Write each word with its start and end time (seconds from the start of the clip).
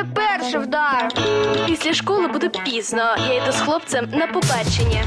мене 0.00 0.14
перший 0.14 0.60
вдар. 0.60 1.08
Після 1.66 1.94
школи 1.94 2.26
буде 2.26 2.48
пізно. 2.48 3.16
Я 3.28 3.42
йду 3.42 3.52
з 3.52 3.60
хлопцем 3.60 4.08
на 4.12 4.26
побачення. 4.26 5.04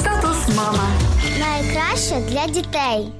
Статус 0.00 0.56
мама. 0.56 0.88
Найкраще 1.40 2.14
для 2.28 2.46
дітей. 2.46 3.12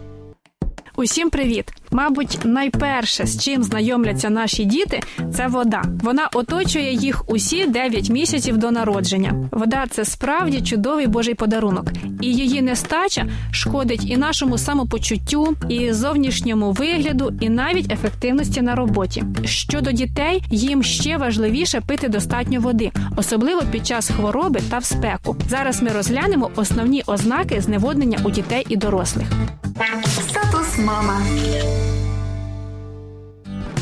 Усім 0.97 1.31
привіт! 1.31 1.78
Мабуть, 1.91 2.39
найперше, 2.45 3.27
з 3.27 3.45
чим 3.45 3.63
знайомляться 3.63 4.31
наші 4.31 4.65
діти, 4.65 5.01
це 5.35 5.47
вода. 5.47 5.83
Вона 6.03 6.29
оточує 6.35 6.93
їх 6.93 7.25
усі 7.27 7.67
9 7.67 8.11
місяців 8.11 8.59
до 8.59 8.71
народження. 8.71 9.35
Вода 9.53 9.85
це 9.91 10.05
справді 10.05 10.61
чудовий 10.61 11.07
божий 11.07 11.35
подарунок, 11.35 11.93
і 12.21 12.27
її 12.35 12.63
нестача 12.63 13.27
шкодить 13.51 14.11
і 14.11 14.17
нашому 14.17 14.59
самопочуттю, 14.59 15.57
і 15.69 15.93
зовнішньому 15.93 16.73
вигляду, 16.73 17.33
і 17.41 17.49
навіть 17.49 17.93
ефективності 17.93 18.63
на 18.63 18.75
роботі. 18.75 19.25
Щодо 19.45 19.93
дітей, 19.93 20.43
їм 20.51 20.83
ще 20.83 21.17
важливіше 21.17 21.81
пити 21.81 22.09
достатньо 22.09 22.61
води, 22.61 22.91
особливо 23.17 23.63
під 23.71 23.87
час 23.87 24.11
хвороби 24.17 24.61
та 24.71 24.79
в 24.79 24.85
спеку. 24.85 25.37
Зараз 25.49 25.83
ми 25.83 25.91
розглянемо 25.91 26.51
основні 26.57 27.03
ознаки 27.07 27.61
зневоднення 27.61 28.19
у 28.25 28.31
дітей 28.31 28.67
і 28.69 28.77
дорослих. 28.77 29.27
Мама. 30.79 31.21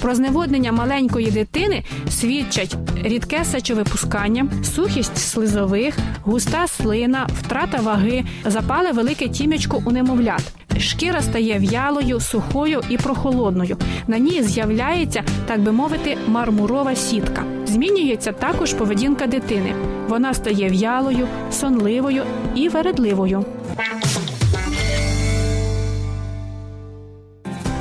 Про 0.03 0.15
зневоднення 0.15 0.73
маленької 0.73 1.31
дитини 1.31 1.85
свідчать 2.11 2.77
рідке 3.03 3.45
сечовипускання, 3.45 4.47
сухість 4.65 5.19
слизових, 5.19 5.99
густа 6.23 6.67
слина, 6.67 7.29
втрата 7.41 7.81
ваги, 7.81 8.25
запале 8.45 8.93
велике 8.93 9.29
тім'ячко 9.29 9.83
у 9.85 9.91
немовлят. 9.91 10.53
Шкіра 10.79 11.23
стає 11.23 11.59
в'ялою, 11.59 12.21
сухою 12.21 12.83
і 12.89 12.97
прохолодною. 12.97 13.77
На 14.07 14.19
ній 14.19 14.43
з'являється, 14.43 15.25
так 15.47 15.61
би 15.61 15.73
мовити, 15.73 16.17
мармурова 16.27 16.97
сітка. 16.97 17.43
Змінюється 17.67 18.33
також 18.33 18.75
поведінка 18.75 19.27
дитини. 19.27 19.75
Вона 20.09 20.35
стає 20.35 20.69
в'ялою, 20.69 21.29
сонливою 21.51 22.23
і 22.55 22.69
вередливою. 22.69 23.45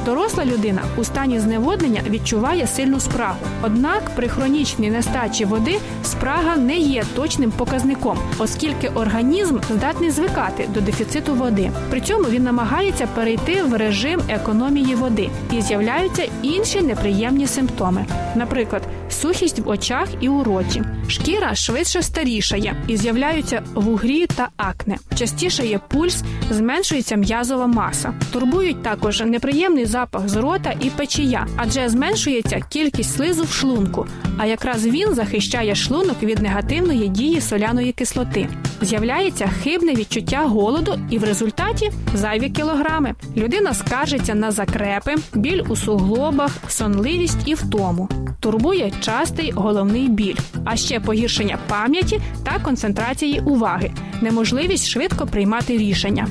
Доросла 0.06 0.46
людина 0.46 0.82
у 0.98 1.04
стані 1.04 1.40
зневоднення 1.40 2.02
відчуває 2.10 2.68
сильну 2.68 3.00
спрагу. 3.00 3.38
Однак 3.62 4.12
при 4.16 4.28
хронічній 4.28 4.90
нестачі 4.90 5.46
води 5.46 5.78
спрага 6.04 6.58
не 6.58 6.78
є 6.78 7.04
точним 7.16 7.52
показником, 7.52 8.18
оскільки 8.38 8.88
організм 8.88 9.58
здатний 9.70 10.12
звикати 10.12 10.70
до 10.74 10.82
дефіциту 10.82 11.36
води. 11.36 11.72
При 11.90 12.02
цьому 12.02 12.24
він 12.24 12.44
намагається 12.44 13.08
перейти 13.16 13.64
в 13.64 13.74
режим 13.74 14.22
економії 14.30 14.96
води 14.96 15.30
і 15.52 15.62
з'являються 15.62 16.24
інші 16.42 16.82
неприємні 16.82 17.48
симптоми, 17.48 18.06
наприклад, 18.36 18.82
сухість 19.10 19.60
в 19.60 19.70
очах 19.70 20.10
і 20.22 20.30
у 20.30 20.44
роті. 20.44 20.84
Шкіра 21.08 21.56
швидше 21.56 22.02
старішає 22.02 22.76
і 22.88 22.98
з'являються 22.98 23.64
вугрі 23.74 24.26
та 24.26 24.50
акне. 24.58 24.98
Частішає 25.16 25.80
пульс, 25.90 26.24
зменшується 26.50 27.16
м'язова 27.16 27.68
маса. 27.68 28.14
Турбують 28.34 28.84
також 28.84 29.22
неприємний 29.22 29.86
запах 29.86 30.30
з 30.30 30.36
рота 30.36 30.74
і 30.82 30.90
печія, 30.90 31.48
адже 31.58 31.90
зменшується 31.90 32.62
кількість 32.70 33.16
слизу 33.16 33.44
в 33.44 33.52
шлунку. 33.52 34.08
А 34.38 34.46
якраз 34.46 34.86
він 34.86 35.16
захищає 35.16 35.76
шлунок 35.76 36.24
від 36.24 36.42
негативної 36.42 37.08
дії 37.08 37.42
соляної 37.42 37.92
кислоти. 37.92 38.50
З'являється 38.82 39.48
хибне 39.64 39.94
відчуття 39.94 40.44
голоду, 40.46 41.00
і 41.10 41.18
в 41.18 41.24
результаті 41.24 41.92
зайві 42.14 42.50
кілограми. 42.50 43.14
Людина 43.38 43.74
скаржиться 43.74 44.36
на 44.36 44.52
закрепи, 44.52 45.16
біль 45.34 45.64
у 45.68 45.76
суглобах, 45.76 46.52
сонливість 46.68 47.38
і 47.48 47.54
втому. 47.54 48.10
Турбує 48.40 48.92
частий 49.02 49.52
головний 49.52 50.10
біль, 50.10 50.36
а 50.66 50.76
ще 50.76 51.00
погіршення 51.00 51.58
пам'яті 51.70 52.22
та 52.44 52.60
концентрації 52.60 53.40
уваги, 53.46 53.92
неможливість 54.22 54.88
швидко 54.88 55.28
приймати 55.28 55.78
рішення. 55.78 56.28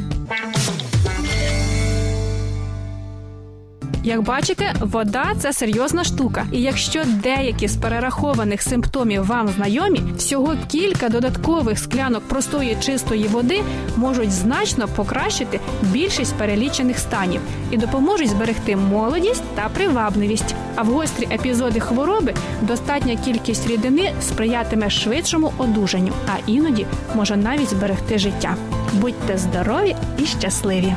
Як 4.05 4.23
бачите, 4.23 4.75
вода 4.81 5.35
це 5.39 5.53
серйозна 5.53 6.05
штука, 6.05 6.47
і 6.53 6.61
якщо 6.61 7.03
деякі 7.07 7.69
з 7.69 7.77
перерахованих 7.77 8.63
симптомів 8.63 9.27
вам 9.27 9.49
знайомі, 9.49 10.03
всього 10.17 10.55
кілька 10.69 11.09
додаткових 11.09 11.79
склянок 11.79 12.29
простої 12.29 12.77
чистої 12.81 13.27
води 13.27 13.63
можуть 13.97 14.33
значно 14.33 14.89
покращити 14.89 15.61
більшість 15.83 16.35
перелічених 16.35 16.99
станів 16.99 17.41
і 17.71 17.77
допоможуть 17.77 18.29
зберегти 18.29 18.77
молодість 18.77 19.45
та 19.55 19.69
привабливість. 19.69 20.55
А 20.77 20.83
в 20.83 20.87
гострі 20.87 21.29
епізоди 21.33 21.81
хвороби 21.81 22.35
достатня 22.63 23.17
кількість 23.17 23.71
рідини 23.71 24.13
сприятиме 24.23 24.91
швидшому 24.91 25.53
одужанню, 25.59 26.13
а 26.29 26.51
іноді 26.51 26.87
може 27.15 27.37
навіть 27.37 27.71
зберегти 27.71 28.19
життя. 28.19 28.57
Будьте 28.93 29.39
здорові 29.39 29.97
і 30.19 30.27
щасливі! 30.27 30.95